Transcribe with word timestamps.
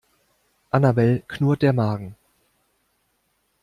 Annabel 0.71 1.21
knurrt 1.27 1.61
der 1.61 1.73
Magen. 1.73 2.15